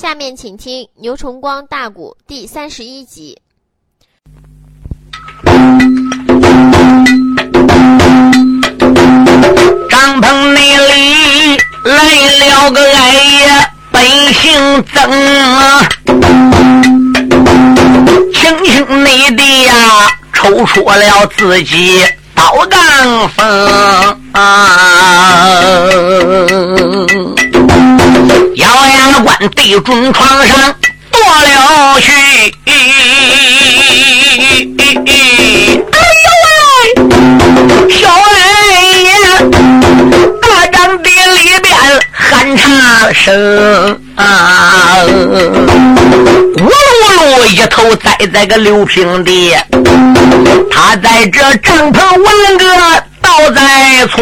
[0.00, 3.38] 下面请听牛崇光大鼓第三十一集。
[9.90, 11.92] 帐篷内里来
[12.38, 13.12] 了个矮
[13.44, 14.02] 呀，本
[14.32, 15.12] 姓曾，
[18.32, 19.74] 轻轻内地呀，
[20.32, 22.00] 抽出了自己
[22.34, 23.44] 刀杠锋，
[28.56, 30.74] 咬牙关对准床上
[31.10, 32.12] 剁了去。
[32.66, 32.72] 哎
[36.24, 36.28] 呦
[36.76, 36.78] 喂，
[37.90, 38.20] 小二
[39.02, 39.08] 爷，
[40.40, 41.68] 大帐地里边
[42.12, 46.70] 喊茶声啊，咕噜
[47.16, 49.54] 噜一头栽在个六平地，
[50.70, 52.64] 他在这帐篷玩个
[53.20, 54.20] 倒栽葱。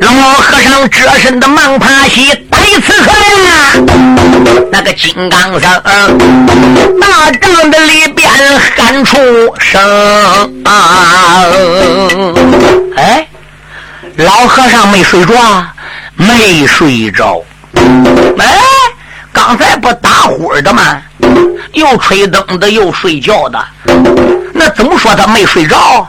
[0.00, 3.72] 老和尚折身的忙爬起，带刺客呀！
[4.70, 5.60] 那个金刚僧，
[7.00, 9.16] 大帐子里边喊出
[9.58, 9.80] 声
[10.64, 11.44] 啊！
[12.96, 13.26] 哎，
[14.16, 15.34] 老和尚没睡着，
[16.16, 17.42] 没睡着。
[17.74, 18.58] 哎，
[19.32, 21.00] 刚才不打呼的吗？
[21.72, 23.64] 又吹灯的，又睡觉的。
[24.52, 26.06] 那怎么说他没睡着？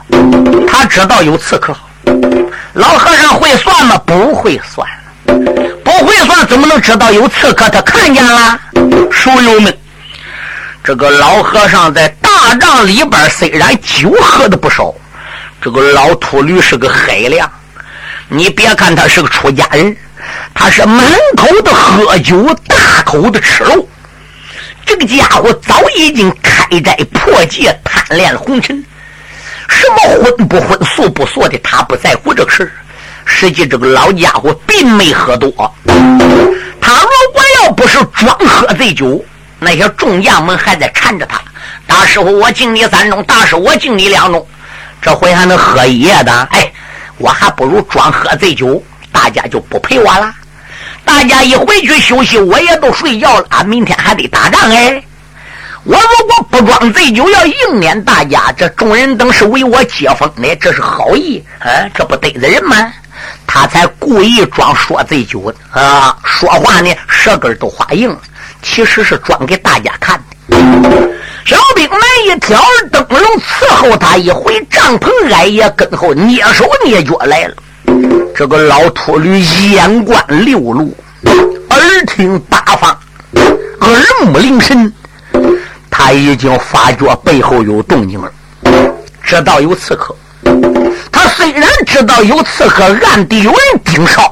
[0.68, 1.74] 他知道有刺客。
[2.74, 3.96] 老和尚会算吗？
[4.06, 4.86] 不会算。
[5.82, 7.68] 不会算怎么能知道有刺客？
[7.70, 8.58] 他看见了。
[9.10, 9.74] 书友们，
[10.82, 14.92] 这个老和尚在大帐里边虽然酒喝的不少，
[15.62, 17.50] 这个老秃驴是个海量。
[18.28, 19.96] 你别看他是个出家人，
[20.54, 23.88] 他是满口的喝酒，大口的吃肉。
[24.86, 28.84] 这个家伙早已经开斋破戒，贪恋红尘。
[29.68, 32.70] 什么荤不荤、素不素的，他不在乎这个事
[33.24, 35.50] 实际这个老家伙并没喝多。
[35.86, 39.24] 他如果要不是装喝醉酒，
[39.58, 41.40] 那些众将们还在缠着他。
[41.86, 44.44] 大师傅，我敬你三盅；大师，我敬你两盅。
[45.00, 46.32] 这回还能喝一夜的？
[46.50, 46.70] 哎，
[47.16, 48.82] 我还不如装喝醉酒，
[49.14, 50.34] 大家就不陪我了。
[51.04, 53.46] 大家一回去休息，我也都睡觉了。
[53.50, 55.00] 俺明天还得打仗哎。
[55.84, 62.92] 我如果不装醉酒，要迎面大家，这众人等是为我接风的，这是好意啊，这不得罪人吗？
[63.46, 68.14] 他才故意装说醉酒啊，说话呢舌根都发硬，
[68.62, 70.56] 其实是装给大家看的。
[71.44, 72.58] 小兵们一挑
[72.90, 77.54] 灯笼伺候他一回帐篷，矮爷跟后蹑手蹑脚来了。
[78.34, 80.96] 这个老秃驴眼观六路，
[81.70, 82.98] 耳听八方，
[83.80, 84.92] 耳目灵神。
[85.90, 88.30] 他已经发觉背后有动静了，
[89.22, 90.14] 知道有刺客。
[91.12, 94.22] 他虽然知道有刺客，暗地有人盯梢，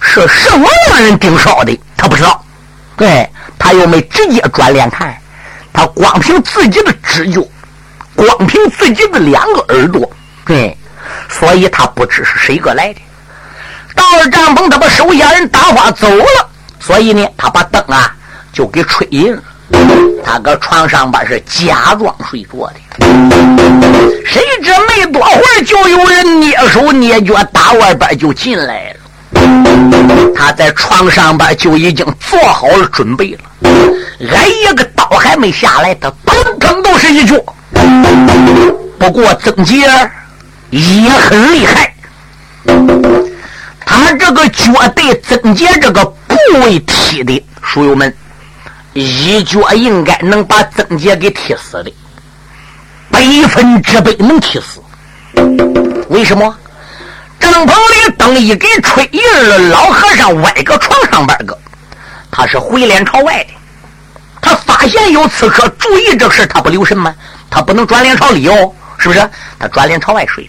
[0.00, 0.68] 是什么
[1.00, 2.44] 人盯梢的，他不知道。
[2.96, 3.28] 对
[3.58, 5.14] 他又没直接转脸看，
[5.72, 7.46] 他光凭自己的直觉，
[8.16, 10.10] 光凭自己的两个耳朵，
[10.46, 10.76] 对，
[11.28, 13.00] 所以他不知是谁个来的。
[13.94, 16.48] 到了帐篷，他把手下人打发走了，
[16.80, 18.12] 所以呢，他把灯啊
[18.52, 19.42] 就给吹阴了。
[20.24, 22.74] 他搁床上边是假装睡着的，
[24.26, 28.96] 谁知没多会儿就有人蹑手蹑脚打外边就进来了。
[30.34, 33.70] 他在床上边就已经做好了准备了，
[34.20, 37.36] 哎呀个刀还没下来，他砰砰都是一脚。
[38.98, 39.86] 不过曾杰
[40.70, 41.94] 也很厉害，
[43.84, 48.12] 他这个脚对曾杰这个部位踢的，书友们。
[48.94, 51.92] 一脚应该能把曾杰给踢死的，
[53.10, 53.20] 百
[53.50, 54.82] 分之百能踢死。
[56.08, 56.56] 为什么？
[57.38, 61.56] 帐篷里灯一给吹硬了，老和尚歪个床上边个，
[62.30, 63.50] 他是回脸朝外的。
[64.40, 67.14] 他发现有刺客，注意这事他不留神吗？
[67.50, 69.30] 他不能转脸朝里哦，是不是？
[69.58, 70.48] 他转脸朝外睡，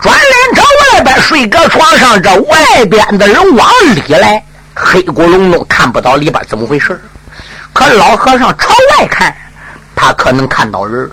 [0.00, 0.62] 转脸朝
[0.92, 2.56] 外边睡，搁床上，这外
[2.90, 4.44] 边的人往里来，
[4.74, 7.00] 黑咕隆咚看不到里边怎么回事
[7.72, 9.34] 可老和尚朝外看，
[9.94, 11.10] 他可能看到人。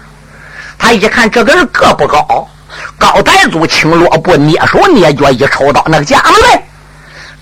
[0.77, 2.49] 他一看这个人个不高，
[2.97, 6.63] 高带足，青罗布，蹑手蹑脚，一抽刀，那个家伙嘞，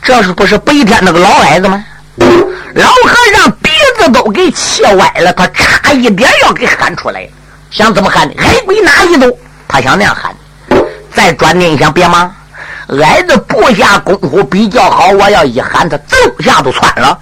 [0.01, 1.85] 这是不是白天那个老矮子吗？
[2.75, 3.49] 老和尚
[3.99, 7.27] 子都给气歪了，他差一点要给喊出来，
[7.69, 8.35] 想怎么喊的？
[8.41, 9.27] 矮鬼哪里走？
[9.67, 10.33] 他想那样喊。
[11.13, 12.33] 再转念一想，别忙，
[13.01, 17.17] 矮子部下功夫比较好，我要一喊他，走下都窜了。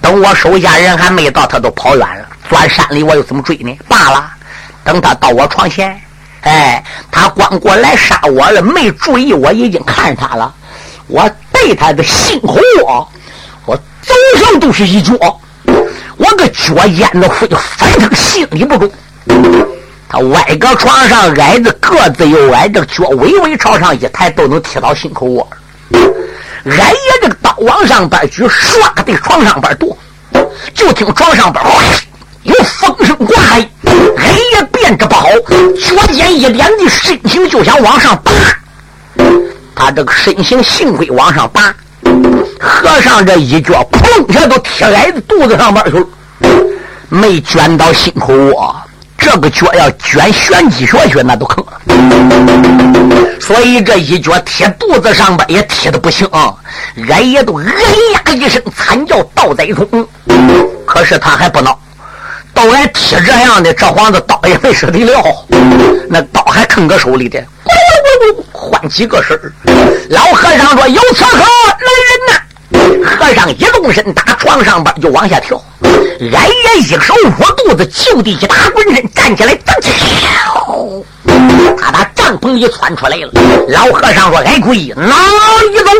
[0.00, 2.26] 等我手下人还没到，他都跑远了。
[2.48, 3.76] 钻山里，我又怎么追呢？
[3.88, 4.30] 罢了。
[4.84, 5.98] 等他到我床前，
[6.42, 10.54] 哎，他光过来杀我了，没注意我已经看他了。
[11.06, 12.54] 我对他的心口
[12.86, 13.08] 啊，
[13.64, 15.14] 我走上都是一脚，
[16.16, 18.90] 我个脚咽子飞，反正心里不中。
[20.08, 25.48] 他歪个床上，矮的个子又矮，这个脚微微朝上一抬，都能踢到心口窝。
[25.90, 29.96] 俺爷这个刀往上边举，唰的床上边剁，
[30.72, 31.64] 就听床上边
[32.44, 33.68] 有风声刮来，
[34.18, 35.26] 矮爷变着不好，
[35.80, 38.30] 脚尖一连的身形就想往上拔。
[39.74, 41.74] 他这个身形幸亏往上拔，
[42.60, 46.06] 和尚这一脚砰一下都踢矮子肚子上边去了，
[47.08, 48.74] 没卷到心口窝。
[49.16, 51.72] 这个脚要卷玄机穴去，那都坑了。
[53.40, 56.28] 所以这一脚踢肚子上边也踢的不行，
[57.08, 57.64] 俺也都哎
[58.12, 60.06] 呀一声惨叫，倒栽葱。
[60.84, 61.78] 可是他还不恼，
[62.52, 65.46] 到俺踢这样的，这黄子刀也没舍得了，
[66.08, 67.42] 那刀还坑搁手里的，
[68.52, 69.38] 换几个身
[70.10, 72.34] 老和尚说：“有此可，来人呐！”
[73.18, 75.62] 和尚一动身，打床上边就往下跳。
[75.82, 81.04] 俺爷一手捂肚子，就地一打滚身，站起来，走！
[81.80, 83.30] 他把帐篷里窜出来了。
[83.68, 85.16] 老和尚说：“哎，鬼，哪
[85.70, 85.90] 里走？”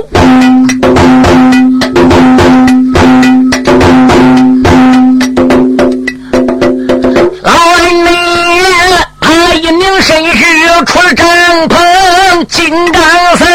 [7.43, 8.11] 老人呢？
[9.21, 10.45] 他一拧身势
[10.87, 11.27] 出了帐
[11.69, 11.77] 篷，
[12.49, 13.03] 金刚
[13.37, 13.47] 僧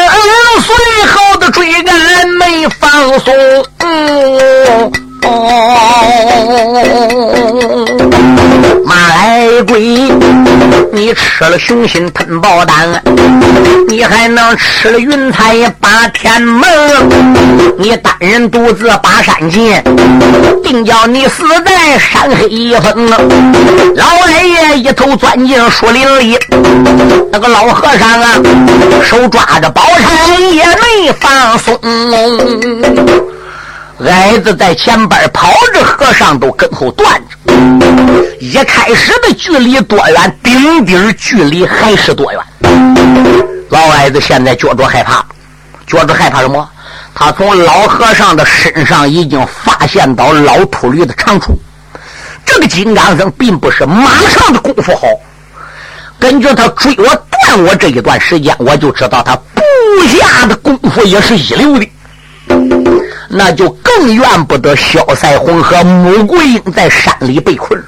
[0.62, 3.34] 随后的追赶没放松。
[8.86, 10.10] 马来鬼，
[10.92, 13.02] 你吃了雄心吞宝丹，
[13.88, 16.68] 你还能吃了云彩把天门？
[17.78, 19.82] 你单人独自把山进，
[20.64, 23.10] 定叫你死在山黑一峰。
[23.96, 26.38] 老来爷一头钻进树林里，
[27.32, 28.28] 那个老和尚啊，
[29.04, 31.80] 手抓着宝山也没放松。
[34.08, 37.54] 矮子在前边跑着，和尚都跟后断着。
[38.40, 40.40] 一开始的距离多远？
[40.42, 42.42] 顶顶距离还是多远？
[43.70, 45.24] 老矮子现在觉着害怕，
[45.86, 46.68] 觉着害怕什么？
[47.14, 51.60] 他从老和尚的身上已经发现到老秃驴的长处。
[52.46, 55.08] 这个金刚僧并不是马上的功夫好，
[56.18, 59.62] 根据他追我断我这一段时间，我就知道他部
[60.08, 61.90] 下的功夫也是一流的。
[63.32, 67.80] 那就更怨不得萧赛红和穆桂英在山里被困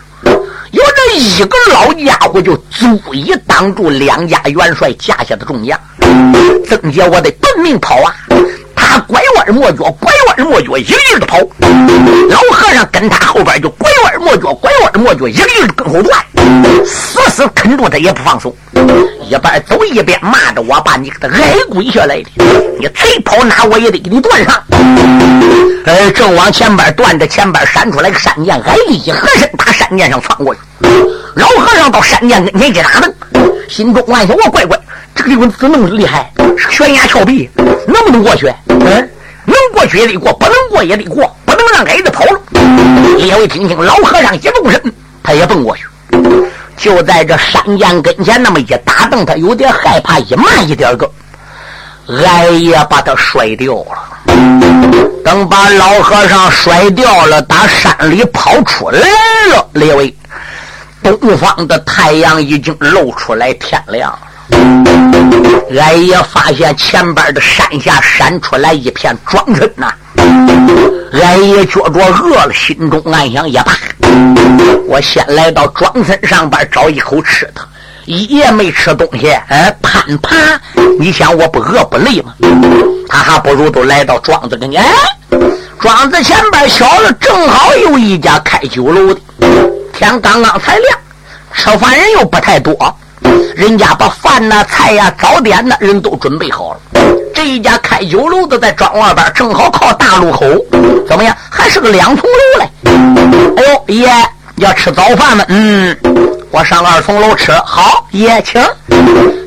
[0.71, 5.77] 有这一个老家伙就足以挡住两家元帅架下的重压。
[6.67, 8.15] 曾杰，我得奔命跑啊！
[8.91, 11.37] 他拐弯抹角，拐弯抹角，一个劲的跑。
[11.37, 16.19] 老和尚跟他后边就拐弯抹角，拐弯抹角，一个劲的跟后转，
[16.85, 18.53] 死死啃住他也不放手。
[19.29, 22.29] 一边走一边骂着：“我把你给他挨跪下来的！
[22.79, 24.61] 你再跑哪，我也得给你断上！”
[25.85, 30.59] 呃，正往前边断着，前边闪出来个山涧，哎一合身，打山涧上窜过去。
[31.35, 33.13] 老和尚到山涧跟前一打瞪，
[33.69, 34.77] 心中暗想：我乖乖，
[35.15, 36.29] 这个地方怎么那么厉害？
[36.69, 37.49] 悬崖峭壁，
[37.91, 38.51] 能不能过去？
[38.67, 39.09] 嗯，
[39.45, 42.39] 能过去也得过，不能过也得过，不能让矮子跑了。
[43.17, 44.81] 列位听听，老和尚一动身，
[45.23, 45.83] 他也蹦过去。
[46.77, 51.09] 就在这山涧跟前，那么一打蹬，他有点害怕，一慢一点个，
[52.07, 54.09] 哎呀，把他摔掉了。
[55.23, 58.99] 等把老和尚摔掉了，打山里跑出来
[59.53, 59.67] 了。
[59.73, 60.13] 列位，
[61.03, 64.19] 东方的太阳已经露出来，天亮了。
[65.77, 69.91] 俺也发现前边的山下闪出来一片庄村呐。
[71.13, 73.73] 俺也觉着饿了，心中暗想：也罢，
[74.87, 77.61] 我先来到庄村上边找一口吃的。
[78.05, 80.35] 一夜没吃东西，哎，攀爬，
[80.99, 82.33] 你想我不饿不累吗？
[83.07, 84.83] 他还不如都来到庄子跟前。
[85.79, 89.21] 庄子前边小了，正好有一家开酒楼的。
[89.93, 90.99] 天刚刚才亮，
[91.53, 92.73] 吃饭人又不太多，
[93.55, 96.79] 人家把饭呐、菜呀、早点呐，人都准备好了。
[97.33, 100.45] 这一家开酒楼的在庄外边，正好靠大路口，
[101.07, 101.35] 怎么样？
[101.49, 102.69] 还是个两层楼嘞。
[103.57, 104.09] 哎呦，爷
[104.55, 105.45] 要吃早饭吗？
[105.47, 105.95] 嗯，
[106.51, 107.51] 我上二层楼吃。
[107.65, 108.61] 好，爷请。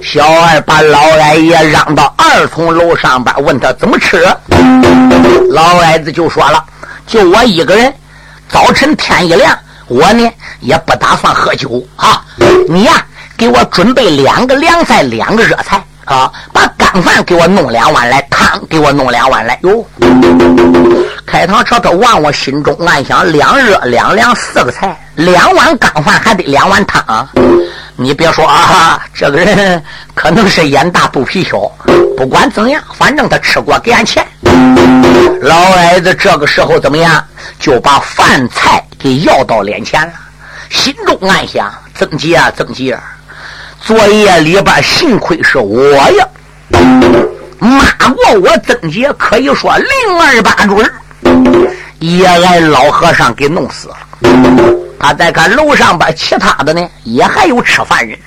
[0.03, 4.27] 小二把老矮爷让到二层楼上边，问他怎么吃。
[5.51, 6.63] 老矮子就说了
[7.07, 7.93] ：“就我一个人，
[8.49, 9.57] 早晨天一亮，
[9.89, 12.23] 我呢也不打算喝酒啊。
[12.69, 12.93] 你呀，
[13.37, 19.59] 给我准备两个凉菜，两个热菜啊，把干饭给我弄两碗来，汤给我弄两碗来。
[19.63, 19.85] 哟，
[21.27, 27.29] 开膛扯他望我心中暗想：两热两凉四个菜，两碗干饭还得两碗汤。
[27.97, 29.83] 你别说啊，这个人
[30.15, 31.59] 可能是眼大肚皮小。
[32.17, 34.25] 不管怎样，反正他吃过，给俺钱。
[35.43, 37.25] 老矮子这个时候怎么样？
[37.59, 40.13] 就把饭菜给要到脸前了，
[40.71, 42.99] 心中暗想：曾杰啊，曾杰，
[43.87, 46.27] 昨夜里边幸亏是我呀，
[47.59, 49.87] 骂过我曾杰，可以说零
[50.19, 50.91] 二八准，
[51.99, 53.97] 也挨老和尚给弄死了。
[54.99, 58.19] 他再看楼上边其他的呢，也还有吃饭人，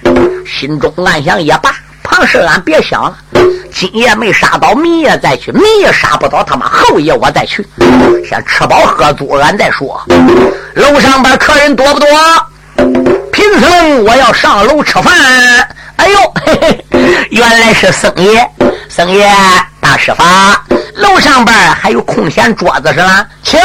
[0.46, 1.74] 心中暗想：也罢。
[2.04, 3.18] 庞世安，别想了，
[3.74, 7.68] 今夜没杀到，明夜再去；明夜杀不到，他妈后夜我再去。
[8.30, 10.00] 先吃饱喝足，俺再说。
[10.76, 12.08] 楼上边客人多不多？
[13.48, 15.14] 贫僧我要上楼吃饭。
[15.96, 18.46] 哎呦，嘿嘿，原来是僧爷，
[18.90, 19.28] 僧爷
[19.80, 20.64] 大师法。
[20.96, 23.26] 楼上边还有空闲桌子是吧？
[23.44, 23.60] 请，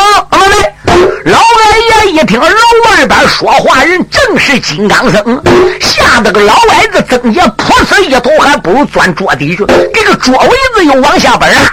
[1.25, 5.43] 老矮爷一听楼外边说话人正是金刚僧，
[5.81, 11.65] 吓得个老矮子曾爷扑哧一头还不如钻桌底去，这个桌围子又往下边拉，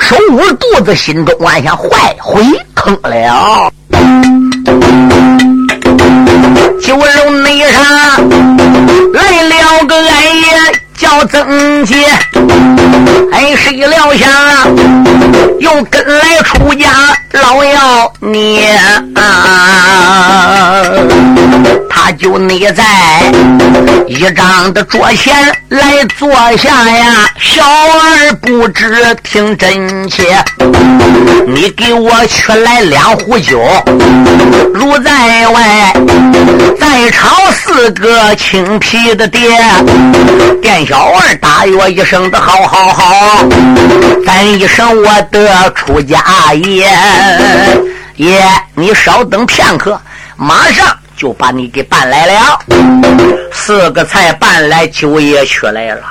[0.00, 2.42] 手捂肚子，心中暗想：坏，回
[2.74, 3.72] 坑了。
[6.82, 7.80] 九楼内上
[9.14, 10.82] 来了个矮爷。
[10.98, 11.96] 叫曾杰，
[13.32, 14.30] 哎，谁料想
[15.58, 16.88] 又跟来出家
[17.32, 18.78] 老妖孽
[19.14, 20.82] 啊！
[21.88, 22.84] 他就你在
[24.06, 25.34] 一张的桌前
[25.68, 30.44] 来坐下呀，小儿不知听真切，
[31.46, 33.58] 你给我取来两壶酒，
[34.74, 35.94] 如在外
[36.78, 39.40] 再炒四个青皮的碟，
[40.60, 43.38] 店小二大约一声的好好好，
[44.26, 46.90] 咱一声我的出家爷
[48.16, 48.42] 爷，
[48.74, 50.00] 你稍等片刻，
[50.36, 50.86] 马上
[51.16, 52.58] 就把你给办来了。
[53.52, 56.02] 四个菜办来，酒也取来了。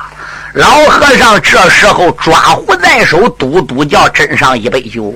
[0.53, 5.13] 老和尚这时候抓壶在手，嘟嘟叫斟上一杯酒，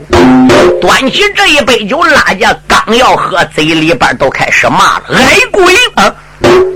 [0.80, 6.14] 端起这一杯酒，拉家刚要喝，嘴里边都开始骂了：“矮鬼啊！”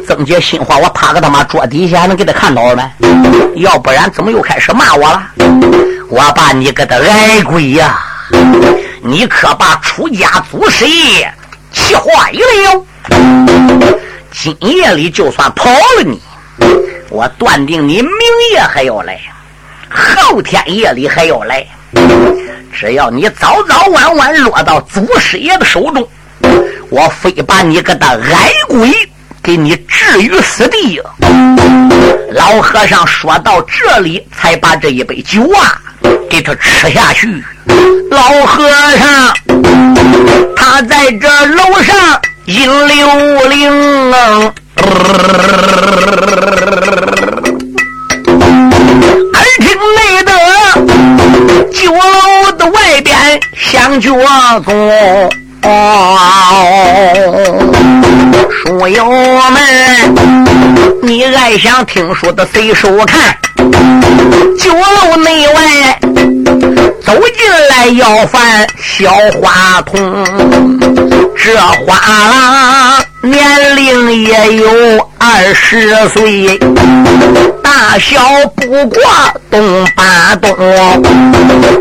[0.06, 2.84] 曾杰心话，我趴个他妈桌底下还能给他看到没？
[3.58, 5.24] 要不然怎么又开始骂我了？
[6.10, 7.98] 我把你给他矮鬼呀！
[9.02, 11.34] 你可把出家祖师爷
[11.72, 12.86] 气坏了哟！
[14.32, 16.22] 今夜里就算跑了你，
[17.10, 18.12] 我断定你明
[18.52, 19.20] 夜还要来，
[19.90, 21.66] 后天夜里还要来。
[22.74, 26.08] 只要你早早晚晚落到祖师爷的手中，
[26.90, 28.92] 我非把你个的矮鬼！
[29.42, 31.02] 给你置于死地！
[32.32, 35.82] 老和尚说到这里，才把这一杯酒啊
[36.30, 37.44] 给他吃下去。
[38.12, 39.34] 老和尚
[40.56, 44.54] 他在这楼上引流铃，耳
[49.60, 50.32] 听内的
[51.72, 54.12] 酒楼的外边响角
[54.66, 55.30] 钟。
[55.64, 56.18] 哦，
[58.50, 59.06] 书友
[59.52, 59.62] 们，
[61.04, 63.36] 你爱想听书的随手看，
[64.58, 66.00] 酒楼内外
[67.06, 69.12] 走进来要饭小
[69.42, 70.26] 花童，
[71.36, 71.96] 这花
[72.30, 76.58] 郎年龄也有二十岁，
[77.72, 78.20] 大小
[78.56, 79.00] 不过
[79.52, 80.52] 东八东，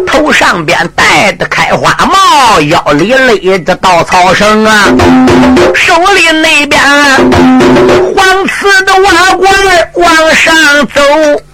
[0.07, 4.85] 头上边戴的开花帽，腰里勒着稻草绳啊，
[5.75, 6.79] 手里那边
[8.15, 9.51] 黄瓷的瓦罐
[9.95, 10.55] 往上
[10.89, 11.01] 走，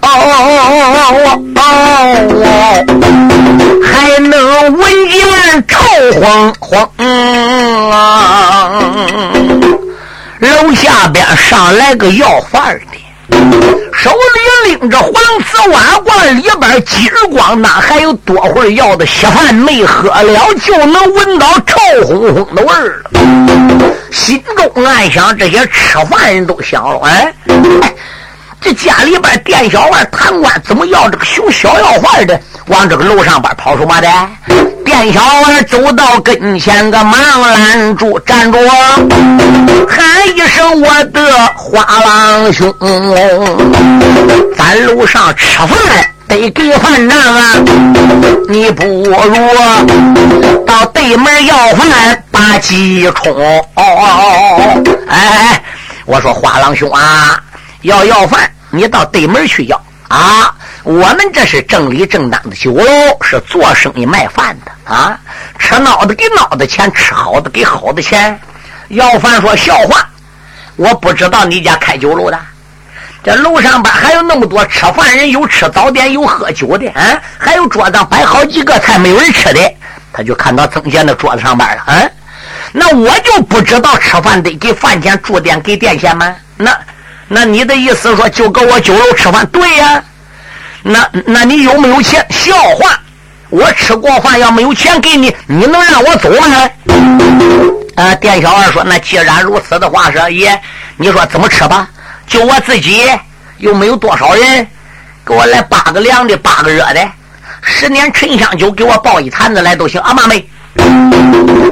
[0.00, 1.62] 哦哦哦
[3.84, 5.78] 还能闻见臭
[6.20, 6.88] 烘烘
[7.92, 8.82] 啊！
[10.40, 12.93] 楼下边上来个要饭的，
[13.92, 23.10] 手里拎着黄瓷瓦罐，里边金光，那还有多会儿要的稀饭没喝了，就能闻到臭烘烘的味儿了。
[24.10, 27.34] 心中暗想：这些吃饭人都想了，哎，
[28.64, 32.40] 这家里边店小二、贪官怎么要这个熊小要饭的？
[32.68, 34.08] 往这个楼上边跑什么的？
[34.86, 38.58] 店小二走到跟前，个忙拦住，站住！
[39.86, 40.02] 喊
[40.34, 41.20] 一声：“我的
[41.54, 42.74] 花郎兄，
[44.56, 45.68] 咱楼上吃饭
[46.26, 47.42] 得给饭账啊！
[48.48, 49.14] 你不如
[50.64, 53.62] 到对门要饭，把鸡冲。”
[55.06, 55.62] 哎，
[56.06, 57.38] 我说花郎兄啊，
[57.82, 60.54] 要要饭，你到对门去要啊！
[60.82, 62.84] 我们这是正理正当的酒楼，
[63.22, 65.18] 是做生意卖饭的啊！
[65.58, 68.38] 吃孬的给孬的钱，吃好的给好的钱。
[68.88, 70.06] 要饭说笑话，
[70.76, 72.38] 我不知道你家开酒楼的，
[73.24, 79.74] 这楼上边还有那么多吃饭人，有吃早点，有喝酒的，啊，还有桌子上摆好几个菜，没有人吃的。
[80.12, 82.02] 他就看到曾健的桌子上边了，啊，
[82.72, 86.32] 那我就不知道吃饭得给饭钱，住店给店钱吗？
[86.56, 86.70] 那，
[87.28, 89.46] 那你的意思说就搁我酒楼吃饭？
[89.46, 90.02] 对呀。
[90.82, 92.24] 那，那你有没有钱？
[92.28, 93.00] 笑话，
[93.48, 96.70] 我吃过饭要没有钱给你，你能让我走吗？
[97.96, 100.60] 啊，店小二说：“那既然如此的话，说爷，
[100.96, 101.88] 你说怎么吃吧？
[102.26, 103.02] 就我自己，
[103.58, 104.66] 又没有多少人，
[105.24, 107.00] 给我来八个凉的，八个热的。”
[107.62, 109.98] 十年沉香酒，给我抱一坛子来都行。
[110.02, 110.46] 阿妈妹，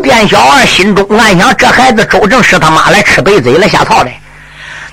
[0.03, 4.11] 店小二心中暗想：这孩子周正是他妈来吃白嘴来下套的。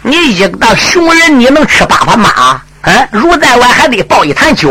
[0.02, 2.62] 你一个穷人，你能吃八盘马？
[2.82, 4.70] 嗯，如在外还得抱一坛酒。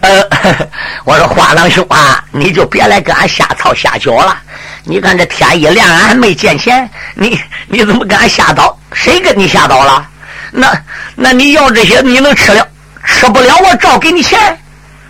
[0.00, 0.22] 呃，
[1.04, 4.36] 我说花郎兄啊，你就别来跟俺瞎操瞎搅了。
[4.84, 8.78] 你看这天一亮，俺还没见钱，你你怎么跟俺瞎捣？
[8.92, 10.06] 谁跟你瞎捣了？
[10.52, 10.70] 那
[11.14, 12.66] 那你要这些，你能吃了？
[13.04, 14.38] 吃不了，我照给你钱。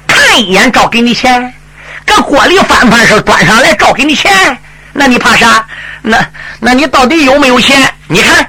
[0.06, 1.52] 看一眼，照给你钱。
[2.06, 4.56] 搁锅里翻翻是端上来，照给你钱。
[4.92, 5.64] 那你怕啥？
[6.02, 6.18] 那
[6.60, 7.92] 那你到底有没有钱？
[8.06, 8.48] 你看，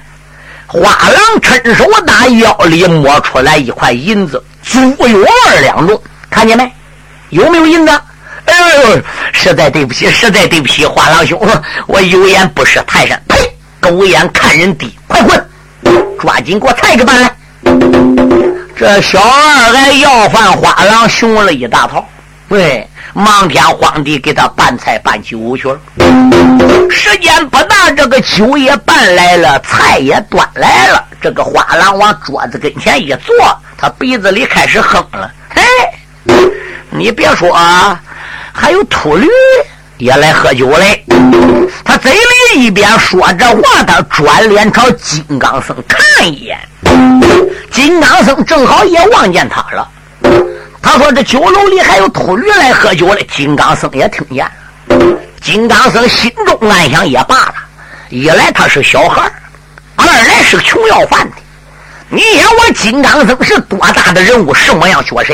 [0.71, 6.71] 花郎伸手打腰里摸出来一块银子，足有二两重，看见没？
[7.29, 7.91] 有没有银子？
[8.45, 9.01] 哎呦，
[9.33, 11.37] 实在对不起，实在对不起，花郎兄，
[11.87, 13.35] 我有眼不识泰山，呸！
[13.81, 15.49] 狗眼看人低，快滚！
[16.17, 17.35] 抓紧给我抬个板来。
[18.77, 22.07] 这小二还要饭花郎熊了一大套，
[22.51, 25.79] 对，忙天慌地给他拌菜拌酒去了。
[26.89, 31.01] 时间不大，这个酒也拌来了，菜也端来了。
[31.21, 33.33] 这个花郎往桌子跟前一坐，
[33.77, 35.31] 他鼻子里开始哼了。
[35.47, 35.63] 嘿，
[36.89, 37.97] 你别说，啊，
[38.51, 39.29] 还有秃驴
[39.97, 41.05] 也来喝酒嘞。
[41.85, 46.59] 他嘴里一边说着话，他转脸朝金刚僧看一眼。
[47.71, 49.87] 金刚僧正好也望见他了，
[50.81, 54.51] 他说：“这酒楼里还有秃驴来喝酒了。”金刚僧也听见了。
[55.41, 57.55] 金刚僧心中暗想：也罢了，
[58.09, 59.31] 一来他是小孩
[59.95, 61.35] 二来是穷要饭的。
[62.09, 65.33] 你想我金刚僧是多大的人物，什么样角色？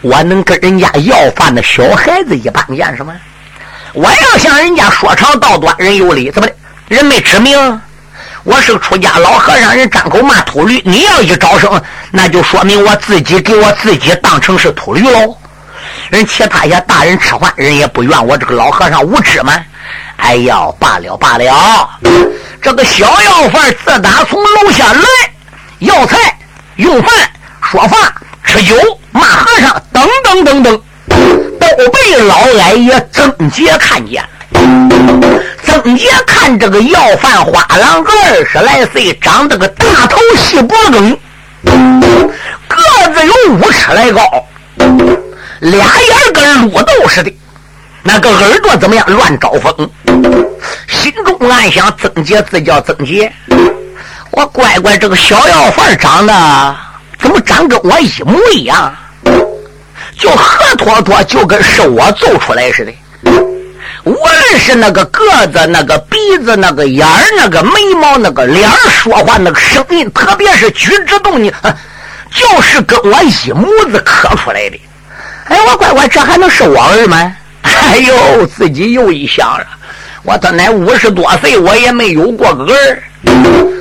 [0.00, 3.14] 我能跟人家要饭的小孩子一般见识吗？
[3.92, 6.54] 我要向人家说长道短，人有理，怎么的？
[6.88, 7.80] 人没指名。
[8.44, 15.36] 我是个出家老和尚，人张口骂秃驴，你要一招生，那就说明我自己给我自己当成是秃驴喽。
[16.10, 19.52] 人其他些大人吃饭，人也不怨我这个老和尚无知吗？
[20.16, 21.88] 哎呀，罢了罢了，
[22.60, 25.00] 这个小要饭自打从楼下来，
[25.78, 26.38] 要菜、
[26.76, 27.12] 用饭、
[27.62, 28.76] 说话、吃酒、
[29.10, 34.28] 骂和尚，等等等等，都被老矮爷曾杰看见了。
[35.64, 41.18] 曾杰看这个要饭花郎二十来岁，长得个大头细脖梗，
[42.68, 42.76] 个
[43.14, 44.22] 子有五尺来高，
[45.60, 47.34] 俩眼跟绿豆似的，
[48.02, 49.04] 那个耳朵怎么样？
[49.08, 49.90] 乱招风。
[50.88, 53.32] 心中暗想：曾杰自叫曾杰，
[54.30, 56.76] 我乖乖，这个小要饭长得
[57.18, 58.94] 怎么长跟我一模一样？
[60.16, 62.92] 就活脱脱就跟是我揍出来似的。
[64.04, 67.70] 无论是那个个子、那个鼻子、那个眼儿、那个眉
[68.00, 71.52] 毛、那个脸儿说话那个声音，特别是举止动静，
[72.30, 74.80] 就是跟我一模子刻出来的。
[75.46, 77.34] 哎，我乖乖，这还能是我儿吗？
[77.62, 79.66] 哎呦，自己又一想了，
[80.22, 83.02] 我他奶五十多岁，我也没有过个儿，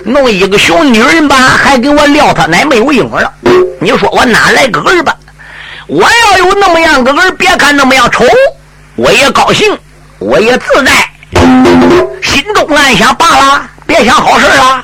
[0.06, 3.32] 弄一个小女人吧，还给我撂他奶没有影了。
[3.80, 5.16] 你说我哪来个儿吧？
[5.88, 8.26] 我要有那么样个儿，别看那么样丑，
[8.96, 9.78] 我也高兴。
[10.24, 10.92] 我也自在，
[12.22, 14.84] 心中暗想：罢了，别想好事了，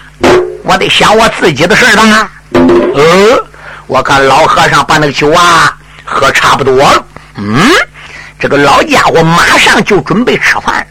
[0.63, 2.29] 我得想我自己的事了。
[2.53, 3.47] 呃，
[3.87, 5.73] 我看老和尚把那个酒啊
[6.03, 7.05] 喝差不多了。
[7.37, 7.57] 嗯，
[8.37, 10.85] 这个老家伙马上就准备吃饭，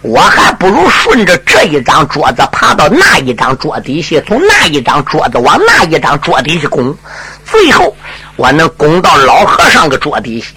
[0.00, 6.96] 我还不如顺着这一张桌子爬到那一张桌底下，从那一张桌子往那一张桌底下拱，
[7.54, 7.96] 最后
[8.34, 10.48] 我能拱到老和尚个桌底下。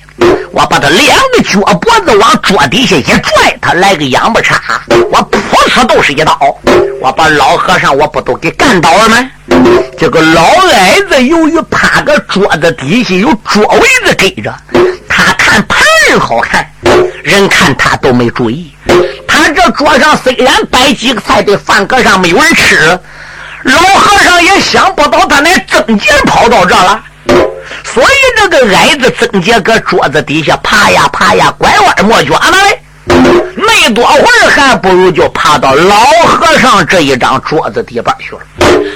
[0.51, 4.59] 我把他两个脚脖子往桌底下一拽，他来个仰不叉，
[5.11, 5.37] 我噗
[5.69, 6.35] 呲都是一刀。
[6.99, 9.29] 我把老和尚我不都给干倒了吗？
[9.95, 14.51] 这个老矮子由于趴个桌子底下有桌位子给着，
[15.07, 15.77] 他看旁
[16.09, 16.67] 人好看，
[17.23, 18.73] 人看他都没注意。
[19.27, 22.99] 他这桌上虽然摆几个菜的饭搁上没有人吃，
[23.63, 27.01] 老和尚也想不到他那曾杰跑到这了。
[27.83, 32.81] 所以这个矮子曾杰搁桌子底下爬呀爬呀，拐弯抹角的嘞，
[33.55, 38.41] 没多会儿还不如就爬到老和尚这一张桌子底板去了。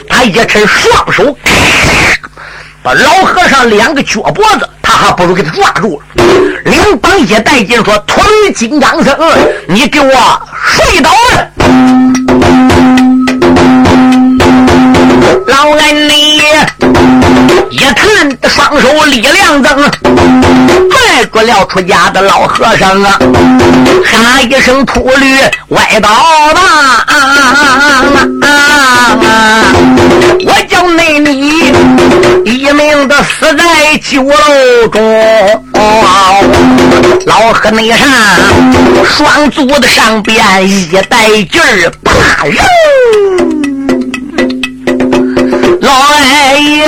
[0.08, 1.36] 他一抻双手，
[2.84, 6.24] 把老和尚两个脚脖子，他还不如给他抓住了。
[6.65, 9.17] 刘邦也带劲说：“脱离金刚僧，
[9.67, 11.47] 你给我睡倒了！”
[15.51, 16.37] 老恩你
[17.69, 19.75] 一看，双手力量增，
[20.89, 23.19] 拽住了出家的老和尚啊！
[24.05, 25.37] 喊一声秃驴
[25.69, 26.09] 歪倒
[26.53, 27.05] 吧！
[30.45, 31.73] 我叫内你
[32.45, 35.65] 一命的死在酒楼中，
[37.25, 37.75] 老和尚
[39.05, 43.61] 双足的上边一带劲儿，啪扔。
[45.81, 46.85] 老哎呀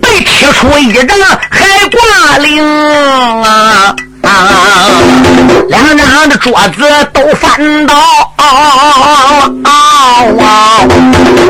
[0.00, 1.18] 被踢出一张
[1.50, 2.62] 海挂铃
[3.42, 3.94] 啊！
[5.68, 7.94] 两张的桌子都翻倒
[8.36, 9.50] 啊，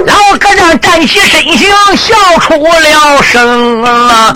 [0.07, 4.33] 老和尚站起身形，笑出了声啊！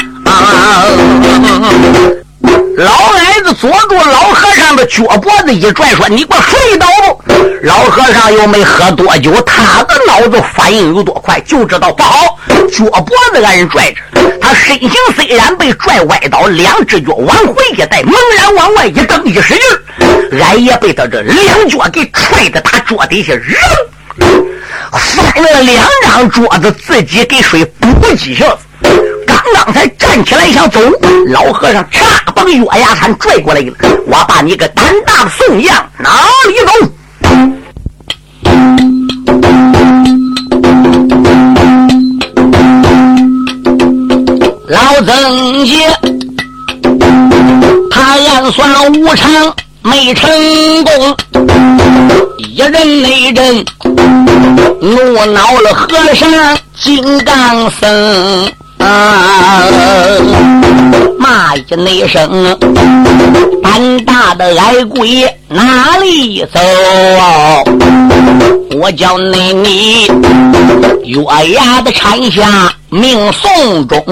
[2.41, 6.87] 老矮子捉住老和尚的脚脖子一拽，说：“你给我摔倒！”
[7.63, 12.39] 老和尚又没喝多久，他的脑子反应有多快，就知道不好，
[12.73, 14.01] 脚脖子让人拽着。
[14.41, 23.57] 他身形虽然被拽歪倒，两只脚往回一带，猛然往外一蹬，一使劲，俺也被他这两脚给踹的打桌底下，扔
[24.91, 28.59] 翻了两张桌子，自己给摔补几下子。
[29.55, 30.81] 刚才站起来想走，
[31.29, 33.61] 老和尚嚓把月牙铲拽过来。
[34.07, 36.11] 我把你个胆大的宋样哪
[36.49, 36.73] 里走？
[44.69, 45.91] 老曾爷，
[47.91, 49.31] 他暗算无常
[49.83, 50.31] 没成
[50.85, 51.17] 功，
[52.39, 53.65] 一人内阵
[54.81, 56.31] 怒恼了和尚
[56.75, 58.53] 金刚僧。
[58.79, 59.65] 啊！
[61.19, 62.59] 骂一那声，
[63.63, 66.61] 胆大的矮鬼哪里走？
[68.81, 70.07] 我叫你你
[71.05, 74.03] 月牙的产下命送终。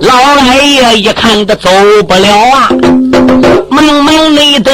[0.00, 1.70] 老来爷一看他走
[2.08, 2.68] 不了啊，
[3.70, 4.72] 忙忙内得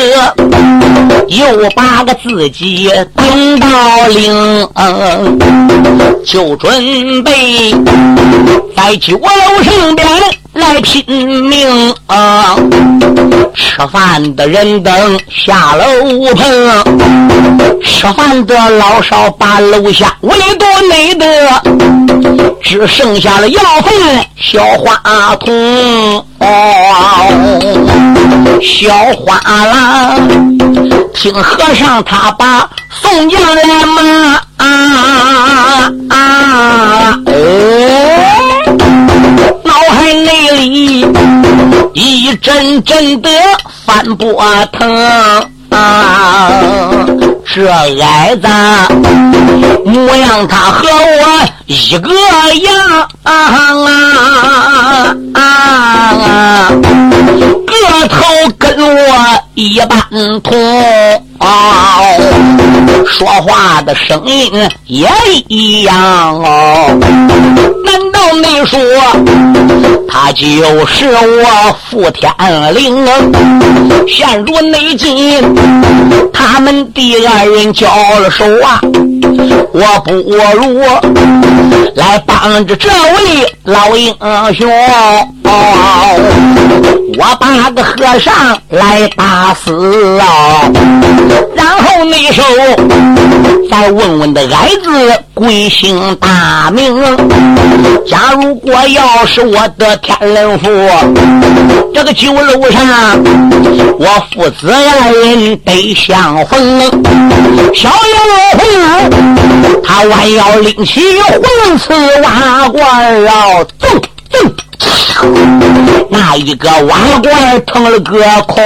[1.28, 3.68] 又把个自己顶到
[4.08, 4.68] 领，
[6.26, 7.72] 就准备。
[8.76, 10.08] 在酒楼上边
[10.54, 11.04] 来拼
[11.44, 12.56] 命啊！
[13.54, 15.84] 吃饭的人等下楼
[16.34, 16.84] 棚，
[17.84, 21.26] 吃饭的老少把楼下围多内的，
[22.62, 23.92] 只剩下了要饭
[24.36, 26.46] 小花童哦，
[28.62, 28.92] 小
[29.24, 30.28] 花郎，
[31.14, 34.02] 听和尚他把宋江来骂
[34.56, 37.14] 啊啊！
[37.26, 37.32] 哎。
[39.64, 41.06] 脑海内里
[41.94, 43.28] 一阵阵的
[43.84, 44.96] 翻波腾
[45.70, 46.50] 啊，
[47.54, 47.68] 这
[48.00, 48.48] 矮子
[49.84, 52.10] 模样他和我一个
[52.64, 53.32] 样啊
[55.34, 56.68] 啊，
[57.64, 58.16] 个头
[58.58, 59.14] 跟我
[59.54, 59.96] 一般
[60.42, 60.52] 同。
[61.38, 61.46] 哦，
[63.06, 64.50] 说话的声音
[64.88, 65.08] 也
[65.46, 65.94] 一样
[66.42, 66.98] 哦。
[67.84, 68.76] 难道你说
[70.08, 70.44] 他就
[70.86, 72.28] 是我傅天
[72.74, 73.06] 灵？
[74.08, 75.40] 陷入内今，
[76.32, 77.86] 他们第二人交
[78.18, 78.80] 了手啊，
[79.72, 80.80] 我不如
[81.94, 84.14] 来帮着这位老英
[84.54, 84.70] 雄。
[87.18, 88.32] 我把个和尚
[88.70, 90.62] 来打死啊！
[91.56, 92.48] 然后那时候
[93.68, 97.02] 再问问的矮子贵姓大名？
[98.06, 100.68] 假如果要是我的天人府，
[101.94, 102.86] 这个酒楼上
[103.98, 106.78] 我父子二人得相逢。
[107.74, 107.94] 小妖
[108.58, 108.60] 魂
[109.82, 113.88] 他弯腰拎起黄瓷瓦罐啊，走
[114.28, 114.46] 走。
[116.10, 118.62] 那一个瓦罐腾了个空，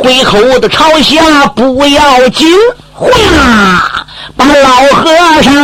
[0.00, 2.48] 回口的朝下不要紧，
[3.00, 3.08] 哗，
[4.36, 5.54] 把老和尚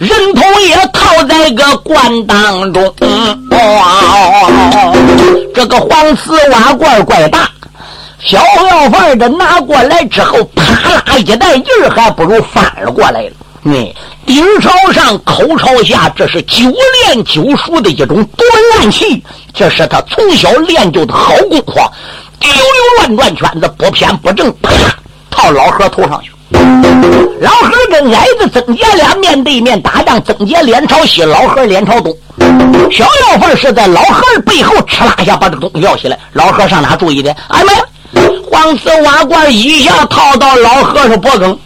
[0.00, 2.92] 人头也套在个罐当中。
[3.50, 4.92] 哦
[5.54, 7.48] 这个黄瓷瓦罐怪大，
[8.18, 13.30] 小要饭的拿过来之后，啪啦一带劲儿，还不如翻了过来了。
[13.62, 13.92] 嗯，
[14.26, 19.22] 顶朝上，口朝下，这是九练九熟的一种断乱气，
[19.54, 21.74] 这是他从小练就的好功夫。
[22.40, 24.72] 溜溜乱转圈子，不偏不正，啪，
[25.30, 26.30] 套老何头上去。
[26.52, 32.14] 老何跟矮子曾杰俩面对面打仗，曾杰脸朝西，老何脸朝东。
[32.90, 36.18] 小妖凤是在老何背后哧啦一下把这个东西撂下来。
[36.32, 37.34] 老何上哪注意的？
[37.48, 37.78] 哎妈呀！
[38.50, 41.58] 黄丝瓦罐一下套到老和尚脖梗，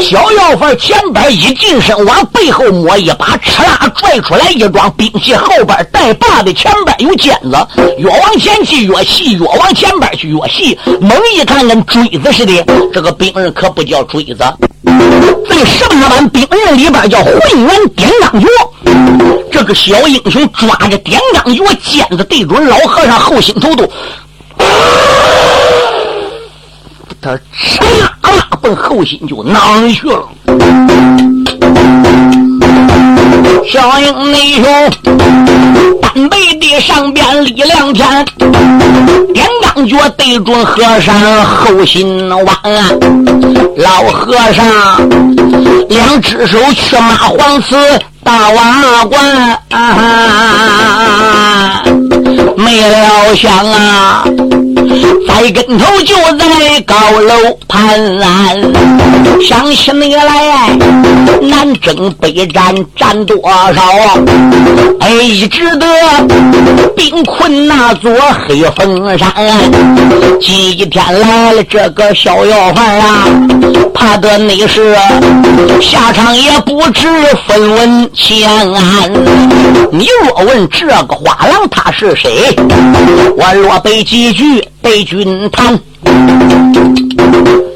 [0.00, 7.56] 小药贩前边一近身往背后摸一把，哧啦拽出来一桩兵器，后边带把的，前边有尖子，
[7.98, 10.78] 越往前去越细，越往前边去越细。
[11.00, 14.38] 猛一看跟锥子似的，这个兵刃可不叫锥子，
[15.48, 18.48] 在十八般兵刃里边叫混元点钢脚。
[19.52, 23.88] 这个小英雄抓着点钢脚尖子对准老和尚后心头都。
[27.22, 28.10] 他唰啦
[28.62, 30.28] 奔后心就囊去了。
[33.70, 34.64] 小英内兄
[36.00, 38.24] 单背的上边立两天，
[39.34, 42.46] 点钢脚对准和尚后心弯。
[43.76, 44.66] 老和尚
[45.88, 47.76] 两只手去马黄瓷
[48.24, 49.58] 大瓦罐，
[52.56, 54.24] 没料想啊。
[55.26, 57.98] 栽跟头就在高楼盘，
[59.46, 60.76] 想起你来，
[61.42, 63.82] 南征北战战多少？
[65.00, 65.86] 哎，一直得
[66.96, 68.12] 兵困那座
[68.46, 69.32] 黑风山。
[70.40, 73.24] 今天来了这个小要饭啊，
[73.94, 74.96] 怕得你是
[75.80, 77.08] 下场也不知
[77.46, 78.48] 分文钱。
[79.92, 82.54] 你若问这个花郎他是谁，
[83.36, 84.62] 我若背几句。
[84.82, 85.78] 被军堂，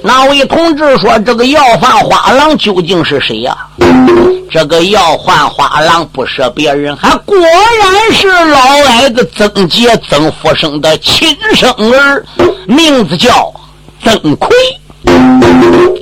[0.02, 3.56] 哪位同志说这个要饭花郎究竟是谁呀？
[4.50, 12.24] 这个要饭花郎不是别人，还果然是老矮子曾杰曾福生的亲生儿，
[12.66, 13.52] 名字叫
[14.02, 14.56] 曾奎。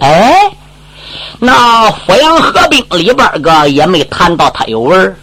[0.00, 0.50] 哎，
[1.38, 5.16] 那阜阳合兵里边个也没谈到他有儿，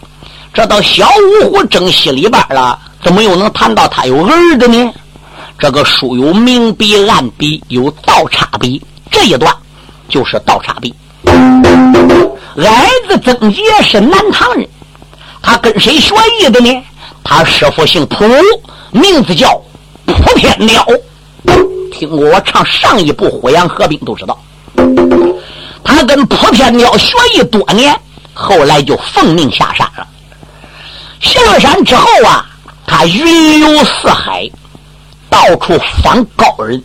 [0.53, 1.07] 这到小
[1.41, 4.91] 五湖征西里边了，怎么又能谈到他有儿的呢？
[5.60, 9.54] 这个书有明笔暗笔，有倒插笔，这一段
[10.08, 10.95] 就是倒插笔。
[11.26, 14.65] 矮子曾杰是南唐人，
[15.41, 16.82] 他跟谁学艺的呢？
[17.26, 18.26] 他师傅姓蒲，
[18.91, 19.62] 名字叫
[20.06, 20.88] 蒲天鸟。
[21.91, 24.39] 听过我唱上一部《火阳合兵》都知道，
[25.84, 27.93] 他跟蒲天鸟学艺多年，
[28.34, 30.08] 后来就奉命下山了。
[31.19, 32.45] 下山之后啊，
[32.88, 34.50] 他云游四海。
[35.29, 36.81] 到处访高人，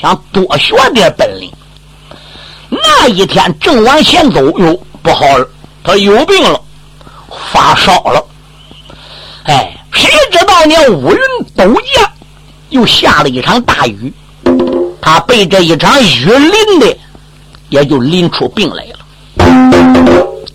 [0.00, 1.50] 想多学点本领。
[2.68, 5.48] 那一天正往前走，哟，不好了，
[5.84, 6.60] 他有病了，
[7.52, 8.24] 发烧了。
[9.44, 10.74] 哎，谁知道呢？
[10.90, 11.18] 乌云
[11.56, 12.10] 陡降，
[12.70, 14.12] 又下了一场大雨，
[15.00, 16.98] 他被这一场雨淋的，
[17.68, 18.98] 也就淋出病来了。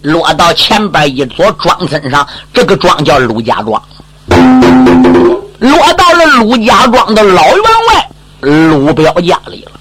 [0.02, 3.82] 落到前边一座庄身上，这个庄叫鲁家庄。
[5.62, 9.72] 落到了鲁家庄的老员外鲁彪家里了。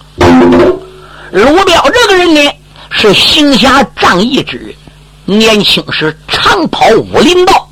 [1.30, 2.52] 鲁彪这个人呢，
[2.90, 7.66] 是行侠仗义之人，年轻时常跑武林道，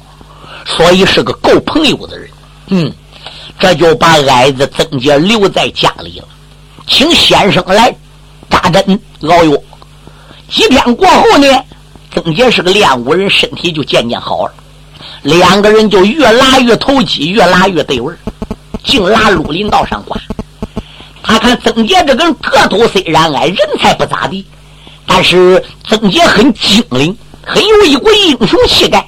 [0.64, 2.31] 所以是个够朋友的人。
[2.68, 2.90] 嗯，
[3.59, 6.29] 这就把矮子曾杰留在家里了，
[6.87, 7.94] 请先生来
[8.49, 9.53] 扎针熬药。
[10.49, 11.47] 几天过后呢，
[12.14, 14.55] 曾杰是个练武人，身体就渐渐好了。
[15.23, 18.19] 两个人就越拉越投机，越拉越对味儿，
[18.85, 20.17] 净拉鲁林道上挂。
[21.23, 24.47] 他看曾杰这个人个头虽然矮，人才不咋地，
[25.07, 29.05] 但是曾杰很精灵，很有一股英雄气概。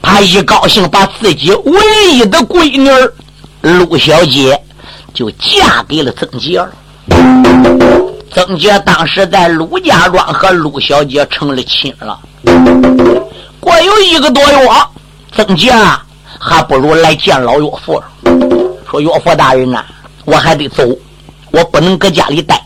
[0.00, 1.80] 他一高兴，把自己唯
[2.12, 2.90] 一的闺女
[3.60, 4.58] 陆小姐
[5.12, 6.70] 就嫁给了曾杰了。
[8.32, 12.18] 曾杰当时在陆家庄和陆小姐成了亲了。
[13.60, 14.68] 过有一个多月。
[15.38, 16.04] 曾杰啊，
[16.36, 18.02] 还不如来见老岳父。
[18.90, 19.84] 说岳父大人呐，
[20.24, 20.82] 我还得走，
[21.52, 22.60] 我不能搁家里待。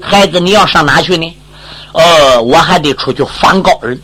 [0.00, 1.32] 孩子，你要上哪去呢？
[1.92, 4.02] 呃，我还得出去访高人。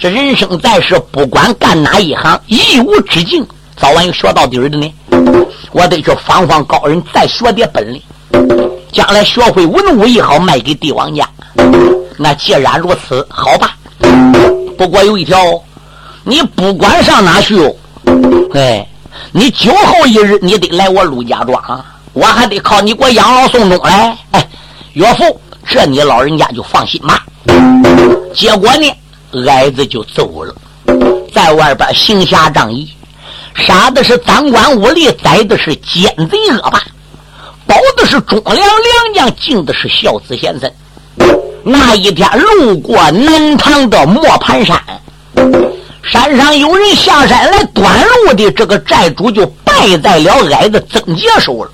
[0.00, 4.92] 这人生在世，不管干哪一行，一无止境，早晚有学到底儿的呢。
[5.70, 8.02] 我得去访访高人，再学点本领，
[8.90, 11.24] 将来学会文武也好，卖给帝王家。
[12.16, 13.76] 那既然如此，好吧。
[14.76, 15.38] 不过有一条。
[16.28, 17.74] 你不管上哪去哦，
[18.52, 18.86] 哎，
[19.32, 24.14] 你酒后一日，你得来我陆家庄，我还得靠你给我养老送终来。
[24.32, 24.46] 哎，
[24.92, 27.24] 岳父，这你老人家就放心吧。
[28.34, 28.94] 结果呢，
[29.48, 30.54] 矮子就走了，
[31.32, 32.92] 在外边行侠仗义，
[33.54, 36.82] 杀的是赃官污吏，宰的是奸贼恶霸，
[37.66, 40.70] 保的是忠良良将，敬的是孝子贤孙。
[41.64, 44.78] 那一天路过南唐的磨盘山，
[46.02, 51.70] 山上有人下山来端路的，这个寨主就败在了矮子曾杰手了。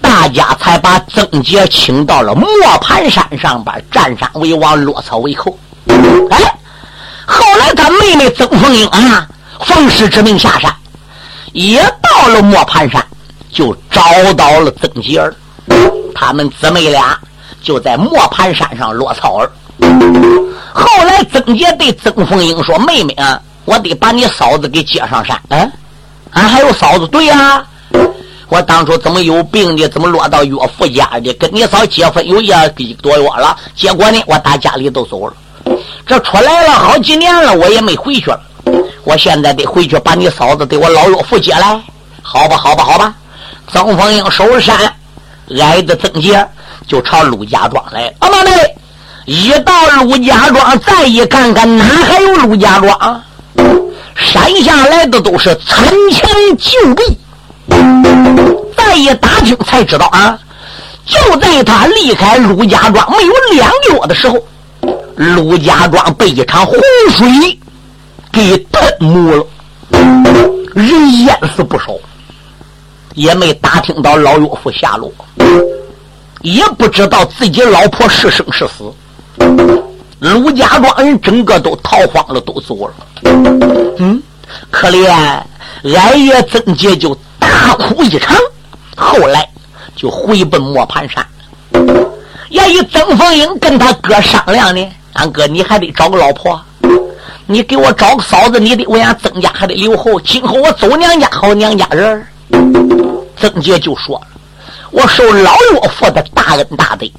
[0.00, 2.46] 大家才把曾杰请到了磨
[2.80, 5.58] 盘山上边，占山为王，落草为寇。
[6.30, 6.54] 哎，
[7.26, 9.28] 后来他妹妹曾凤英啊，
[9.60, 10.72] 奉师之命下山，
[11.52, 13.04] 也到了磨盘山，
[13.52, 14.00] 就找
[14.34, 15.34] 到了曾杰儿。
[16.14, 17.18] 他们姊妹俩
[17.60, 19.50] 就在磨盘山上落草儿。
[20.72, 25.72] 后来曾杰对曾凤英说：“妹妹啊，我得把你嫂子给接上山。”嗯，
[26.32, 27.06] 俺还有嫂子？
[27.08, 27.64] 对呀。
[28.48, 29.86] 我当初怎么有病的？
[29.88, 31.32] 怎么落到岳父家的？
[31.34, 32.68] 跟你嫂结婚有一个
[33.02, 35.34] 多月了，结果呢，我打家里都走了。
[36.06, 38.40] 这出来了好几年了，我也没回去了。
[39.04, 41.78] 我现在得回去把你嫂子给我老岳父接来。
[42.22, 43.14] 好吧，好吧，好吧。
[43.70, 44.94] 曾凤英收山，
[45.60, 46.46] 挨着曾杰
[46.86, 48.10] 就朝陆家庄来。
[48.20, 48.50] 阿妈嘞，
[49.28, 53.22] 一到陆家庄，再一看看，哪还有陆家庄？
[54.16, 57.18] 山下来的都是残墙旧壁。
[58.74, 60.38] 再一打听才知道啊，
[61.04, 64.42] 就在他离开陆家庄没有两个月的时候，
[65.14, 66.74] 陆家庄被一场洪
[67.10, 67.58] 水
[68.32, 69.46] 给吞没了，
[70.72, 71.92] 人淹死不少，
[73.12, 75.12] 也没打听到老岳父下落，
[76.40, 78.90] 也不知道自己老婆是生是死，
[80.20, 82.94] 陆家庄人整个都逃荒了，都走了。
[83.98, 84.22] 嗯，
[84.70, 87.16] 可怜哀岳曾杰就。
[87.40, 88.36] 大哭一场，
[88.96, 89.48] 后来
[89.96, 91.26] 就回奔磨盘山。
[92.50, 96.60] 也与曾凤英跟他哥商量呢，俺哥你还得找个老婆，
[97.46, 102.26] 你给我找个嫂子，你得为俺曾家还得留后，今后我走娘家好娘家人。
[103.36, 104.26] 曾杰就说了
[104.90, 107.10] ：“我受老岳父的大恩大德，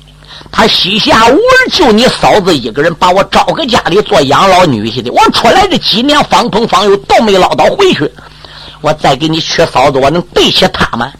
[0.51, 5.11] 他膝下无儿，就你嫂子一个人，把我招个家里做养老女婿的。
[5.11, 8.11] 我出来这几年方朋方友都没捞到回去。”
[8.81, 11.11] 我再给你娶嫂子，我能对起他们？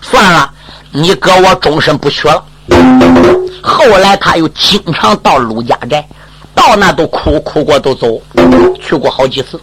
[0.00, 0.48] 算了，
[0.92, 2.44] 你哥我终身不娶了。
[3.60, 6.06] 后来他又经常到陆家寨，
[6.54, 8.22] 到那都哭，哭过都走，
[8.80, 9.60] 去过好几次。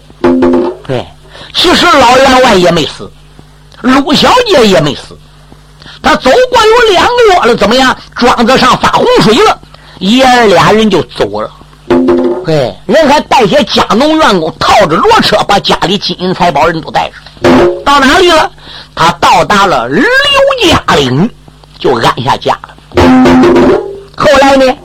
[0.85, 1.05] 对，
[1.53, 3.09] 其实老员外也没死，
[3.79, 5.17] 陆小姐也没死，
[6.05, 7.97] 他走过有两个月了，怎么样？
[8.15, 9.59] 庄子上发洪水了，
[9.97, 11.49] 爷儿俩人就走了。
[12.45, 17.51] 对，人还带些家农员工，套着骡车，把家里金银财宝人都带上。
[17.83, 18.51] 到哪里了？
[18.93, 20.03] 他到达了刘
[20.63, 21.27] 家岭，
[21.79, 22.69] 就安下家了。
[24.15, 24.77] 后来呢？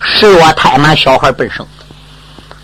[0.00, 1.64] 十月胎满，小孩本生。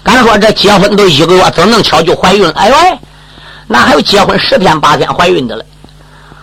[0.02, 2.52] 敢说这结婚都一个月，怎能巧就怀孕了？
[2.56, 2.98] 哎喂，
[3.66, 5.64] 那还有结婚十天八天怀孕的了，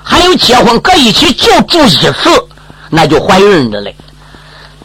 [0.07, 2.29] 还有结婚搁一起就住一次，
[2.91, 3.93] 那就怀孕着嘞。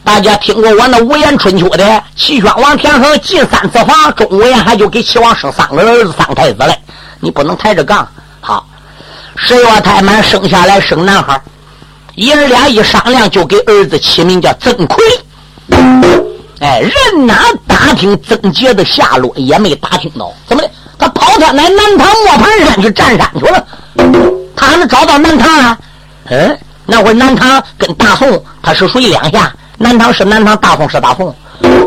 [0.02, 2.02] 大家听过我那五言春秋的？
[2.16, 6.74] 齐宣王田横进三次房，钟无艳还就给齐王生三个儿子，三个太子嘞。
[7.20, 8.08] 你不能抬着杠。
[8.40, 8.66] 好，
[9.36, 11.38] 十月太满生下来生男孩，
[12.14, 15.04] 爷儿俩一商量，就给儿子起名叫曾奎。
[16.60, 20.70] 哎，人哪打听曾杰的下落也没打听到，怎么的？
[20.98, 23.66] 他跑他来南唐磨盘山去占山去了，
[24.60, 25.78] 他还能找到南唐啊？
[26.26, 29.50] 嗯，那会南唐跟大宋他是属于两下。
[29.78, 31.34] 南唐是南唐，大宋是大宋，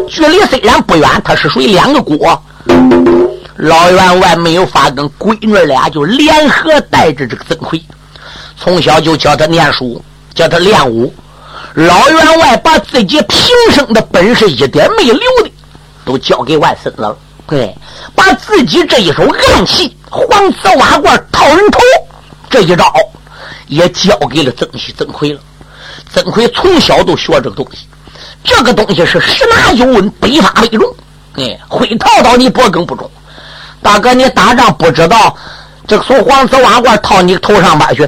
[0.09, 2.43] 距离虽然不远，它是属于两个国。
[3.57, 7.79] 老员外没有法跟闺女俩就联合带着这个曾奎，
[8.57, 11.13] 从小就教他念书，教他练武。
[11.75, 13.39] 老员外把自己平
[13.71, 15.51] 生的本事一点没留的，
[16.03, 17.15] 都交给外孙子了。
[17.45, 17.75] 对，
[18.15, 21.79] 把自己这一手暗器黄瓷瓦罐套人头
[22.53, 22.93] 这一招，
[23.65, 25.39] 也交给了曾熙曾奎了。
[26.13, 27.87] 曾奎从小都学这个东西，
[28.43, 30.85] 这个东西是十拿九稳，百发百中。
[31.37, 33.09] 哎，会套到你脖梗不中。
[33.81, 35.35] 大哥，你打仗不知道
[35.87, 38.07] 这个从黄瓷瓦罐套你头上边去，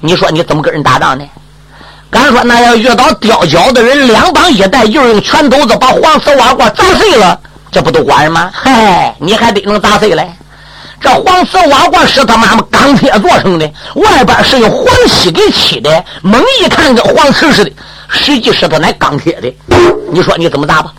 [0.00, 1.24] 你说你怎么跟人打仗呢？
[2.10, 7.38] 敢说那要遇到吊脚的人，两膀一带，就用拳头子把黄瓷瓦罐砸碎了，
[7.70, 8.50] 这不都管吗？
[8.52, 10.28] 嗨，你还得能砸碎嘞。
[11.04, 17.70] 这黄瓷瓦罐是他妈妈钢铁做成的，外边是用黄漆给漆的，猛一看跟黄瓷似的，
[18.08, 19.54] 实际是他那钢铁的。
[20.10, 20.94] 你说你怎么打吧？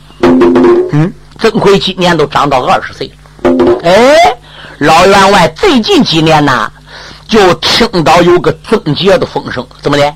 [0.92, 3.80] 嗯，曾奎今年都长到二十岁了。
[3.84, 4.16] 哎，
[4.78, 6.72] 老员外最近几年呐，
[7.28, 10.14] 就听到有个曾杰的风声，怎么的？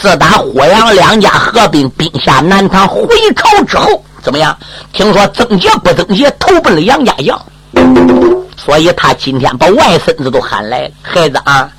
[0.00, 4.56] 自打霍阳两家合并，兵下南唐回朝之后，怎么样？
[4.92, 7.44] 听说曾杰不曾杰投奔了杨家将。
[8.64, 11.70] 所以他今天把外孙子都喊来，孩子啊，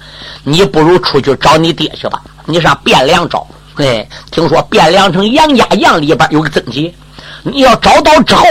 [0.44, 2.22] 你不如出去找你爹去吧。
[2.46, 6.94] 你上汴梁找，哎，听说汴梁城杨家杨里边有个曾杰，
[7.42, 8.46] 你要找到之后，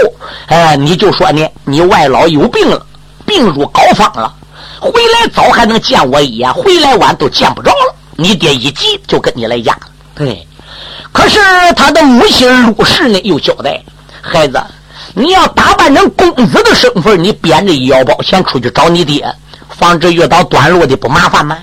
[0.47, 2.85] 哎，你就说呢，你外老有病了，
[3.25, 4.35] 病入膏肓了，
[4.81, 7.95] 回来早还能见我一眼，回来晚都见不着了。
[8.17, 9.79] 你爹一急就跟你来压，
[10.15, 10.47] 对。
[11.13, 11.39] 可是
[11.77, 13.81] 他的母亲陆氏呢，又交代
[14.21, 14.61] 孩子，
[15.13, 19.25] 你要打扮成公子的身份，你编着腰包钱出去找你爹，
[19.69, 21.59] 防止遇到短路的不麻烦吗？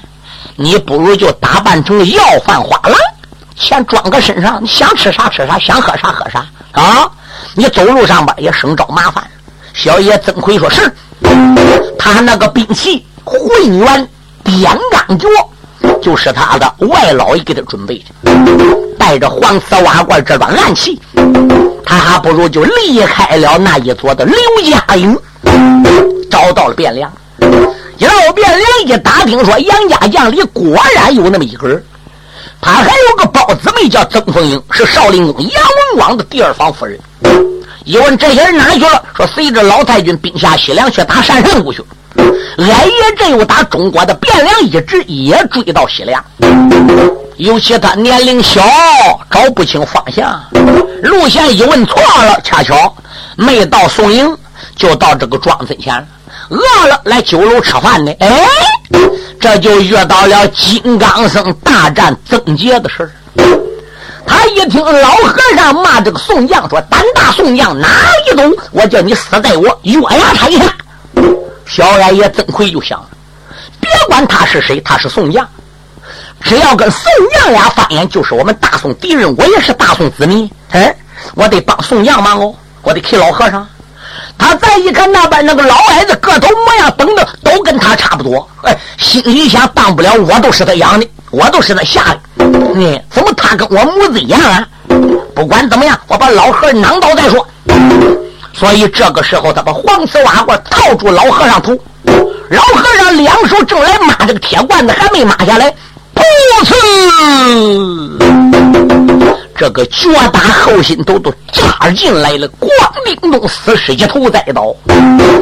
[0.56, 2.96] 你不如就打扮成要饭花郎，
[3.56, 7.10] 钱装个身上，你想吃啥吃啥，想喝啥喝啥啊！
[7.56, 9.24] 你走路上边也省着麻烦。
[9.74, 10.94] 小爷曾奎说是，
[11.98, 14.08] 他那个兵器混元
[14.44, 15.28] 点钢脚，
[16.02, 18.32] 就是他的外老爷给他准备的，
[19.00, 21.02] 带着黄丝瓦罐这段暗器，
[21.86, 24.36] 他还不如就离开了那一座的刘
[24.70, 25.18] 家营，
[26.30, 27.12] 找到了汴梁。
[27.98, 31.84] 一到汴梁一打听，说杨家将里果然有那么一个人，
[32.60, 37.00] 他还有个胞姊妹叫曾凤英，是少林公杨文广的第二房夫人。
[37.84, 39.04] 一问这些人哪去了？
[39.16, 41.84] 说随着老太君兵下西凉去打山上过去。
[42.58, 46.24] 俺爷这又打中国的汴梁一直也追到西凉，
[47.42, 48.62] 尤其他年龄小，
[49.32, 50.40] 找不清方向，
[51.02, 52.96] 路线一问错了，恰巧
[53.36, 54.38] 没到宋营，
[54.76, 56.06] 就到这个庄子前了。
[56.50, 58.14] 饿了，来酒楼吃饭呢。
[58.20, 58.48] 哎，
[59.40, 63.12] 这就遇到了金刚僧大战曾杰的事
[64.24, 67.88] 他一听老和尚骂这个宋将，说：“胆大宋将哪
[68.30, 68.54] 一种？
[68.70, 70.72] 我叫你死在我月牙台下。”
[71.66, 73.04] 小矮爷曾奎就想
[73.80, 75.48] 别管他是谁，他是宋将，
[76.44, 79.34] 只要跟宋将俩翻眼，就是我们大宋敌人。
[79.38, 80.94] 我也是大宋子民，哎，
[81.36, 83.68] 我得帮宋将忙哦，我得替老和尚。
[84.38, 92.04] 他再一看那边那个老矮子个头模样等等都跟他差不多，哎，心里想当不了我都是他养的，我都是他下
[92.36, 94.68] 的，你怎么他跟我母子一样啊？
[95.34, 97.48] 不管怎么样，我把老和尚囊倒再说。
[98.54, 101.78] 所以这个时候，他把黄丝瓦罐套住老和尚头，
[102.50, 105.74] 老和尚两手正来抹这个铁罐子，还没抹下来，
[106.22, 108.18] 噗呲。
[109.58, 112.68] 这个脚打后心头都扎进来了，咣
[113.06, 114.74] 叮咚，死尸一头栽倒。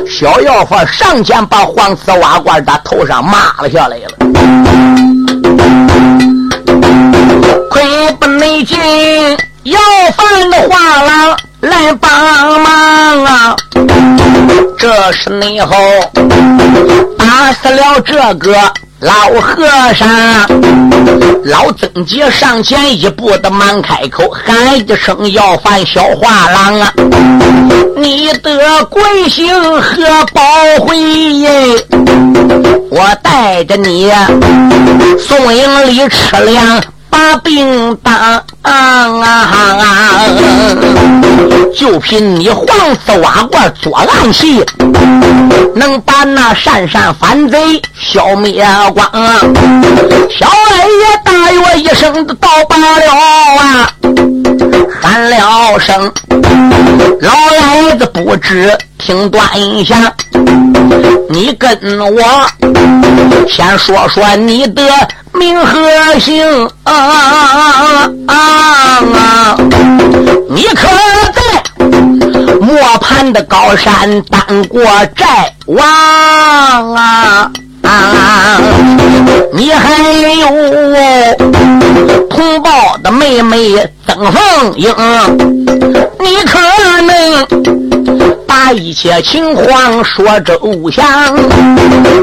[0.09, 4.09] 小妖婆上前把黄丝瓦罐打头上抹了下来了。
[7.69, 8.77] 亏不内劲，
[9.63, 9.79] 要
[10.17, 13.55] 饭的话了，来帮忙啊！
[14.77, 15.77] 这是内后
[17.17, 18.57] 打死了这个。
[19.01, 20.07] 老和尚，
[21.45, 26.93] 老曾杰上前一步的忙开口喊一声：“要饭小画廊啊，
[27.95, 29.47] 你的贵姓
[29.81, 30.41] 和宝
[30.85, 31.49] 辉耶？
[32.91, 34.11] 我带着你
[35.17, 39.11] 送营里吃粮。”把兵打啊！
[41.75, 42.67] 就凭你黄
[43.05, 44.63] 四瓦罐做暗器，
[45.75, 49.09] 能把那山山反贼消灭光？
[50.29, 52.85] 小矮爷大约一声的倒罢了
[53.59, 53.91] 啊，
[55.01, 56.11] 喊了声
[57.21, 59.43] ：“老矮子不知听端
[59.85, 60.11] 详，
[61.29, 62.21] 你跟我
[63.47, 64.83] 先说说你的。”
[65.31, 66.43] 名和姓
[66.83, 69.55] 啊啊啊！
[70.49, 70.87] 你可
[71.35, 71.39] 在
[72.59, 74.83] 磨盘的高山当过
[75.15, 75.85] 寨王
[76.95, 77.51] 啊？
[77.83, 78.59] 啊！
[79.53, 80.49] 你还有
[82.29, 83.75] 同胞的妹妹
[84.07, 84.93] 曾凤英，
[86.19, 86.59] 你可
[87.01, 87.45] 能
[88.47, 91.03] 把一切情况说周详？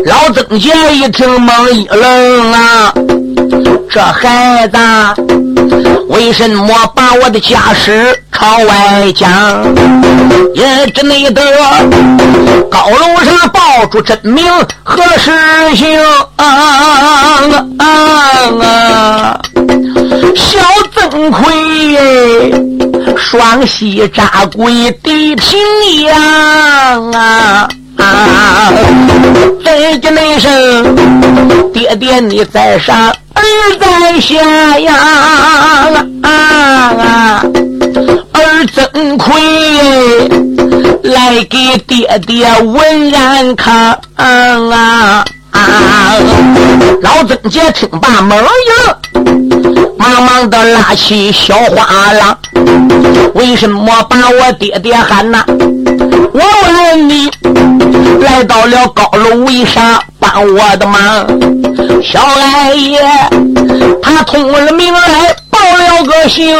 [0.04, 2.92] 老曾家一听懵一愣啊，
[3.90, 4.78] 这孩子
[6.08, 9.62] 为什么把我的家事朝外讲？
[10.54, 11.42] 也只内得
[12.70, 14.44] 高楼上报出真名
[14.82, 15.30] 何事？
[15.74, 16.00] 行
[16.36, 16.46] 啊
[17.76, 17.86] 啊
[18.58, 19.40] 啊！
[20.36, 20.58] 小
[20.94, 22.52] 曾奎，
[23.16, 25.58] 双膝扎跪地平
[26.04, 28.72] 阳啊啊！
[29.64, 30.94] 再叫那声，
[31.72, 33.42] 爹爹你在上，儿
[33.80, 37.42] 在下呀啊啊！
[38.32, 39.32] 儿曾奎
[41.02, 45.24] 来给爹爹问安康啊！
[45.50, 46.12] 啊！
[47.00, 49.00] 老曾杰听罢懵了，
[49.96, 52.36] 忙忙的拉起小花郎，
[53.34, 55.44] 为什么把我爹爹喊呐？
[55.48, 57.30] 我问你，
[58.20, 61.26] 来到了高楼为啥帮我的忙？
[62.02, 63.00] 小矮爷
[64.02, 65.34] 他通了名来
[65.76, 66.56] 了个姓，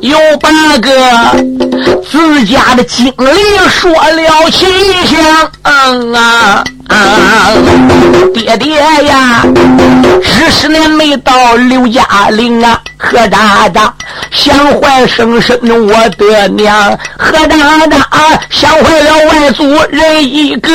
[0.00, 0.90] 又把个
[2.10, 3.12] 自家的经历
[3.68, 4.66] 说了奇
[5.06, 5.14] 详
[6.12, 6.64] 啊！
[8.34, 9.42] 爹爹呀，
[10.22, 13.94] 十十年没到刘家岭啊，何大大
[14.30, 17.96] 想坏生生我的娘，何大大
[18.50, 20.70] 想坏了外族人一个，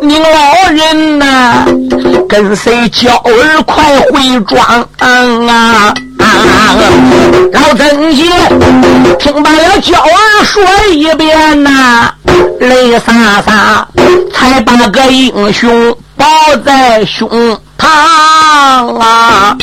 [0.00, 1.64] 您老人呐，
[2.28, 3.82] 跟谁娇儿快
[4.12, 4.62] 回庄
[5.48, 5.94] 啊？
[6.18, 6.24] 啊
[7.52, 8.24] 老曾爷
[9.18, 10.62] 听罢了娇儿说
[10.92, 12.12] 一遍呐。
[12.60, 13.86] 泪洒洒，
[14.34, 16.26] 才把个英雄抱
[16.64, 17.28] 在胸
[17.78, 19.56] 膛啊！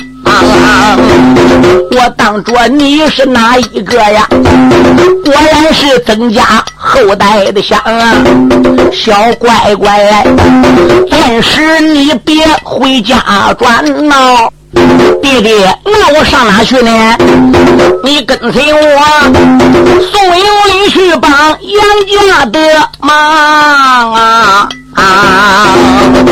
[1.92, 4.28] 我当着你是哪一个呀？
[4.30, 8.14] 果然是曾家后代的香啊！
[8.92, 10.26] 小乖乖，
[11.10, 13.24] 暂时你别回家
[13.58, 14.52] 转闹。
[15.24, 15.50] 弟弟，
[15.86, 17.18] 那我上哪去呢？
[18.04, 18.80] 你跟随我，
[20.12, 21.58] 送营里去帮杨
[22.30, 22.60] 家的
[23.00, 24.68] 忙啊！
[24.96, 25.68] 啊！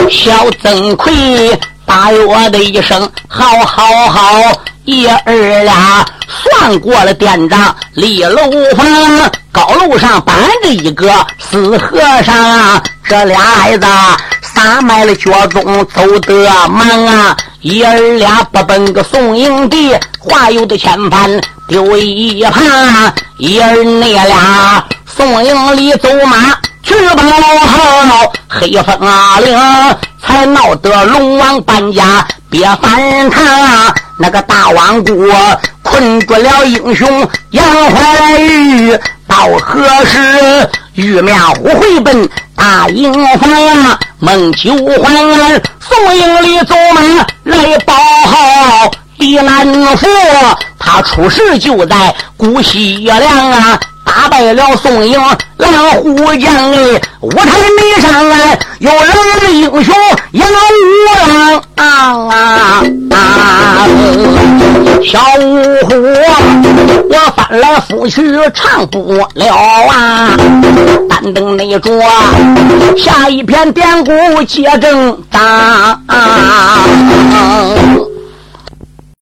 [0.10, 0.32] 小
[0.62, 1.58] 曾奎
[1.94, 4.52] 答我的一声，好好好！
[4.86, 8.42] 爷儿俩算过了店长，立楼
[8.76, 8.84] 房，
[9.52, 13.86] 高楼上搬着一个死和尚，这俩孩子
[14.42, 17.38] 撒卖了脚中走得忙啊！
[17.62, 21.30] 爷儿俩不奔个送营地，话有的千帆
[21.68, 22.64] 丢一旁。
[23.38, 27.22] 爷儿那俩送营里走马去报
[27.68, 29.56] 号，黑风啊岭
[30.26, 33.94] 才闹得龙王搬家别烦他。
[34.18, 35.16] 那个大王国
[35.82, 38.98] 困住了英雄杨怀玉，
[39.28, 44.00] 到何时玉面虎回奔大营房？
[44.20, 44.72] 孟九
[45.02, 47.02] 环宋营里走马
[47.44, 49.66] 来报号，狄南
[49.98, 50.08] 佛
[50.80, 53.80] 他出事就在古西凉啊。
[54.04, 55.20] 打败了宋营
[55.58, 57.46] 狼虎将哎，五台
[57.78, 59.06] 没上来，有人
[59.54, 59.96] 英雄
[60.32, 60.54] 杨五
[61.30, 61.84] 郎啊
[63.12, 63.88] 啊！
[65.04, 65.42] 小五
[65.88, 65.96] 虎，
[67.10, 68.22] 我翻来覆去
[68.54, 69.56] 唱不了
[69.90, 70.38] 啊！
[71.10, 72.02] 单等那桌
[72.98, 76.02] 下一篇典故接正当。